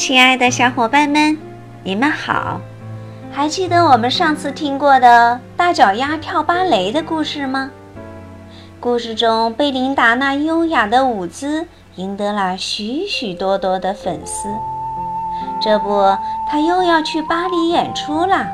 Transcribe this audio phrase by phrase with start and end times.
[0.00, 1.36] 亲爱的小伙伴们，
[1.84, 2.58] 你们好！
[3.30, 7.70] 还记得我们上次听过的大脚丫跳芭蕾的故事吗？
[8.80, 11.66] 故事中，贝琳达那优雅的舞姿
[11.96, 14.48] 赢得了许许多多的粉丝。
[15.60, 16.16] 这不，
[16.48, 18.48] 她又要去巴黎演出啦。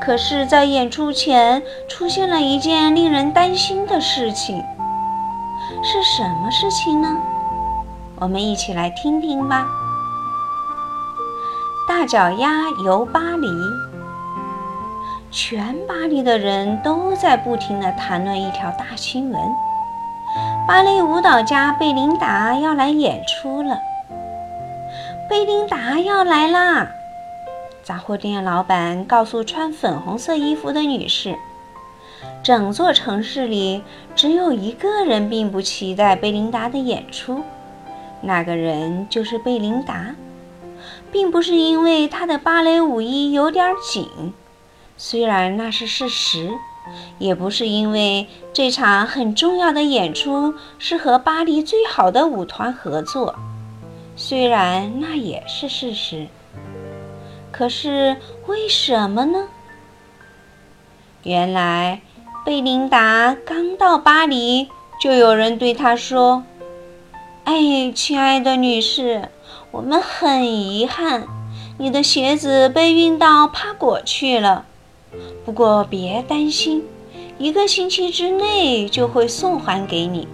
[0.00, 4.62] 可是，在演出前，出现了一件令人担心的事情。
[5.82, 7.16] 是什么事情呢？
[8.20, 9.66] 我们一起来听听吧。
[11.90, 13.48] 大脚丫游巴黎，
[15.32, 19.42] 全巴黎的人都在不停地谈论一条大新闻：
[20.68, 23.76] 芭蕾舞蹈家贝琳达要来演出了。
[25.28, 26.86] 贝琳达要来啦！
[27.82, 31.34] 杂货店老板告诉穿粉红色衣服的女士
[32.44, 33.82] ：“整座城市里
[34.14, 37.42] 只有一个人并不期待贝琳达的演出，
[38.20, 40.14] 那个人就是贝琳达。”
[41.12, 44.32] 并不是因为她的芭蕾舞衣有点紧，
[44.96, 46.50] 虽然那是事实；
[47.18, 53.34] 也不是因为这场很重要的演出是和巴黎最好的舞团合作，
[54.14, 56.28] 虽然那也是事实。
[57.50, 59.48] 可是为什么呢？
[61.24, 62.00] 原来，
[62.46, 64.68] 贝琳达刚到巴黎，
[65.00, 66.44] 就有人对她说
[67.44, 69.28] ：“哎，亲爱的女士。”
[69.72, 71.28] 我们很遗憾，
[71.78, 74.64] 你的鞋子被运到帕果去了。
[75.44, 76.84] 不过别担心，
[77.38, 80.26] 一个星期之内就会送还给你。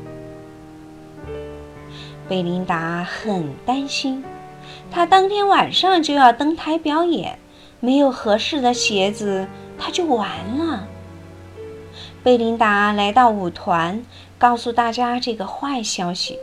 [2.29, 4.25] 贝琳达很担心，
[4.91, 7.39] 她当天晚上就要登台表演，
[7.79, 9.47] 没有合适的鞋子，
[9.79, 10.89] 她就完了。
[12.23, 14.03] 贝琳达来到舞团，
[14.39, 16.39] 告诉大家这个坏消息。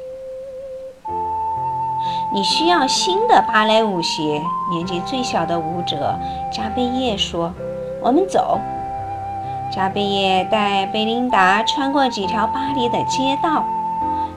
[2.34, 4.42] 你需要新的芭蕾舞鞋。
[4.72, 6.18] 年纪最小的舞者
[6.52, 7.54] 加贝叶说
[8.02, 8.60] ：“我们走。”
[9.72, 13.64] 加贝叶带贝琳达穿过几条巴黎的街道，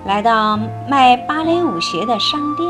[0.04, 2.68] 来到卖芭蕾舞鞋的商店。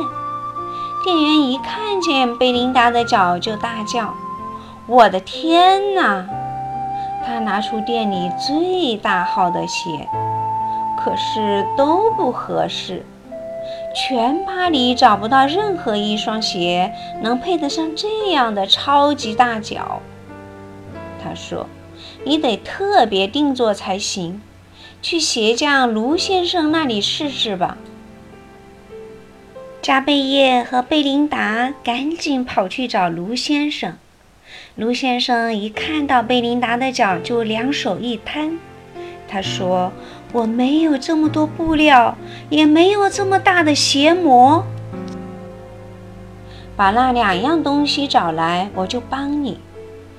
[1.04, 4.14] 店员一看见贝琳达的脚就大叫
[4.86, 6.24] ：“我的天哪！”
[7.26, 10.08] 他拿出店里最大号的鞋，
[10.96, 13.04] 可是都不合适。
[13.98, 16.92] 全巴黎找不到任何一双鞋
[17.22, 20.02] 能配得上这样的超级大脚。
[21.24, 21.66] 他说
[22.22, 24.42] ：“你得特别定做才行，
[25.00, 27.78] 去鞋匠卢先生那里试试吧。”
[29.80, 33.96] 加贝叶和贝琳达赶紧跑去找卢先生。
[34.74, 38.58] 卢先生一看到贝琳达的脚，就两手一摊，
[39.26, 39.90] 他说。
[40.32, 42.14] 我没有这么多布料，
[42.50, 44.64] 也没有这么大的鞋模。
[46.76, 49.58] 把那两样东西找来，我就帮你。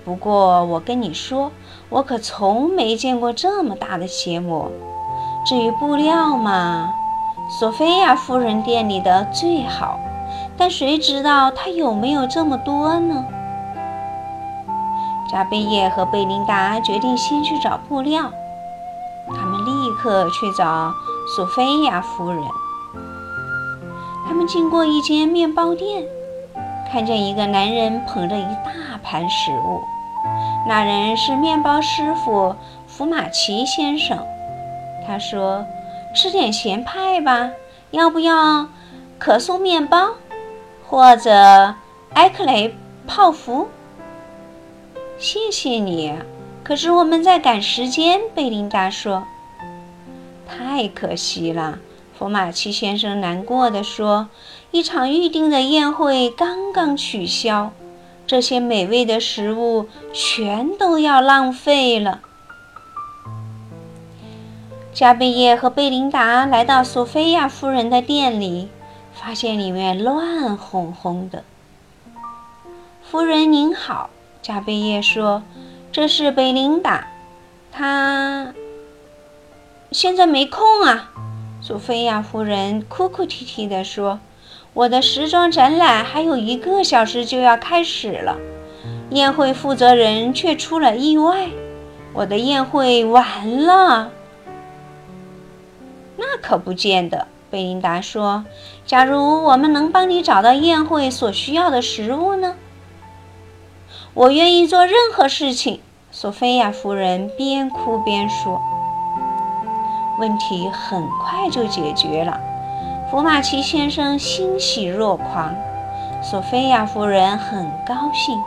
[0.03, 1.51] 不过我跟你说，
[1.89, 4.71] 我可从没见过这么大的鞋模。
[5.45, 6.89] 至于布料嘛，
[7.59, 9.99] 索菲亚夫人店里的最好，
[10.57, 13.25] 但谁知道她有没有这么多呢？
[15.29, 18.31] 扎贝叶和贝琳达决定先去找布料。
[20.01, 20.93] 可去找
[21.35, 22.41] 索菲亚夫人。
[24.27, 26.05] 他们经过一间面包店，
[26.91, 29.81] 看见一个男人捧着一大盘食物。
[30.67, 32.55] 那人是面包师傅
[32.87, 34.17] 福马奇先生。
[35.07, 35.65] 他说
[36.13, 37.49] ：“吃点咸派吧，
[37.91, 38.67] 要不要
[39.17, 40.09] 可颂面包，
[40.89, 41.75] 或者
[42.13, 42.75] 埃克雷
[43.07, 43.69] 泡芙？”
[45.17, 46.13] 谢谢你。
[46.63, 49.23] 可是我们在赶时间，贝琳达说。
[50.47, 51.79] 太可惜了，
[52.17, 54.29] 福马奇先生难过的说。
[54.71, 57.71] 一场预定的宴会刚刚取消，
[58.25, 62.21] 这些美味的食物全都要浪费了。
[64.93, 68.69] 加贝叶和贝琳达来到索菲亚夫人的店里，
[69.13, 71.43] 发现里面乱哄哄的。
[73.03, 74.09] 夫人您好，
[74.41, 75.43] 加贝叶说。
[75.89, 77.07] 这是贝琳达，
[77.71, 78.53] 她
[79.91, 81.11] 现在没空啊。
[81.61, 84.19] 索菲亚夫人哭哭啼啼地说
[84.73, 88.37] ：“我的时装展览还有一个小时就要开始了，
[89.09, 91.49] 宴会负责人却出了意外，
[92.13, 94.11] 我的宴会完了。”
[96.15, 98.45] 那可不见得，贝琳达说
[98.85, 102.55] ：“假如我们能帮你找到宴会所需要的食物呢？
[104.13, 105.79] 我愿意做任何事情。”
[106.11, 108.61] 索菲亚夫人边哭边说
[110.19, 112.39] ：“问题很快就解决了。”
[113.09, 115.53] 福马奇先生欣喜若狂。
[116.21, 118.41] 索菲亚夫人很高兴，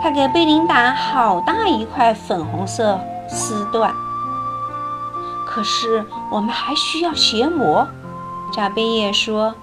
[0.00, 3.90] 她给贝琳达好大一块粉红色丝缎。
[5.46, 7.86] 可是我们还需要鞋模，
[8.54, 9.54] 扎贝叶说，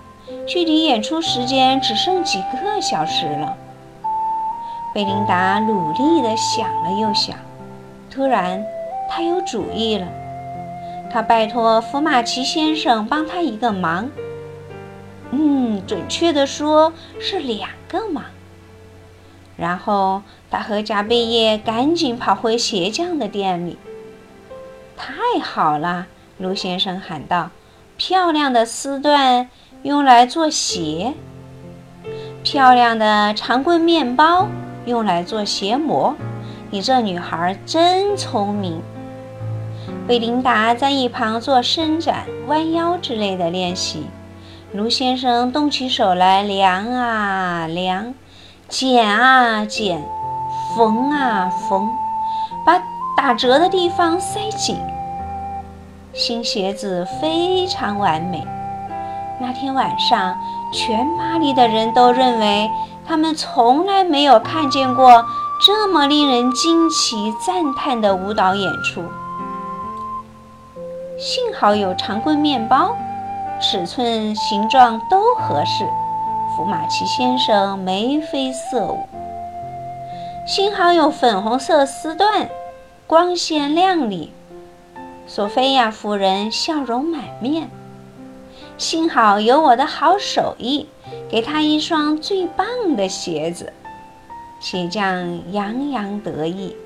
[0.47, 3.56] 距离演出时间只剩几个小时了。
[4.94, 7.36] 贝琳达努力地想了又想，
[8.12, 8.63] 突然，
[9.09, 10.06] 她有主意了。
[11.12, 14.10] 他拜托福马奇先生帮他一个忙。
[15.32, 18.24] 嗯，准确的说是两个忙。
[19.58, 23.78] 然后，他和加贝叶赶紧跑回鞋匠的店里。
[24.96, 26.08] 太好了，
[26.38, 27.50] 卢先生喊道
[27.98, 29.48] ：“漂亮的丝缎
[29.84, 31.14] 用来做鞋，
[32.44, 34.48] 漂亮的长棍面包。”
[34.86, 36.16] 用来做鞋模，
[36.72, 38.82] 你这女孩真聪明。
[40.10, 44.08] 贝琳达在一旁做伸展、弯腰之类的练习。
[44.74, 48.16] 卢先生动起手来，量啊量，
[48.68, 50.04] 剪啊剪，
[50.76, 51.88] 缝啊缝，
[52.66, 52.82] 把
[53.16, 54.80] 打折的地方塞紧。
[56.12, 58.44] 新鞋子非常完美。
[59.40, 60.36] 那天晚上，
[60.74, 62.68] 全巴黎的人都认为。
[63.08, 65.26] 他们从来没有看见过
[65.64, 69.04] 这么令人惊奇赞叹的舞蹈演出。
[71.19, 72.95] 幸好有长棍面包，
[73.60, 75.83] 尺寸形状都合适，
[76.56, 79.06] 福马奇先生眉飞色舞。
[80.48, 82.48] 幸好有粉红色丝缎，
[83.06, 84.31] 光鲜亮丽，
[85.27, 87.69] 索菲亚夫人笑容满面。
[88.77, 90.88] 幸好有我的好手艺。
[91.30, 92.65] 给她一双最棒
[92.95, 93.74] 的鞋子，
[94.62, 96.77] 鞋匠洋洋得意。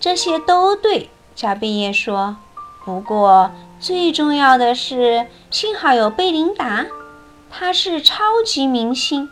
[0.00, 2.38] 这些都对，加贝叶说。
[2.84, 6.86] 不过最重要的是，幸好有贝琳达，
[7.48, 9.28] 她是超级明星。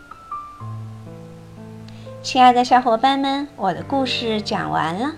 [2.23, 5.15] 亲爱的小伙伴们，我的故事讲完了。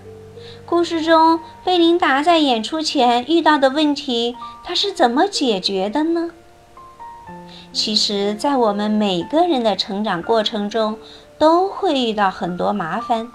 [0.65, 6.31] 故事中，贝琳达在演出前遇到的问题，她是怎么解决的呢？
[7.71, 10.97] 其实，在我们每个人的成长过程中，
[11.37, 13.29] 都会遇到很多麻烦。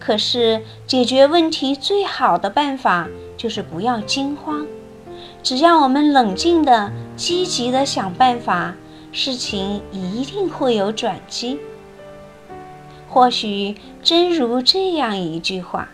[0.00, 3.06] 可是，解决问题最好的办法
[3.38, 4.66] 就是不要惊慌。
[5.42, 8.74] 只要我们冷静的、积极的想办法，
[9.12, 11.58] 事情一定会有转机。
[13.08, 15.88] 或许真如这样一句话：“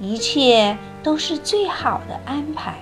[0.00, 2.74] 一切都是最好的安排。”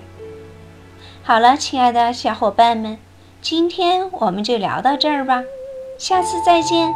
[1.22, 2.96] 好了，亲爱的小伙伴们。
[3.42, 5.42] 今天我们就聊到这儿吧，
[5.98, 6.94] 下次再见。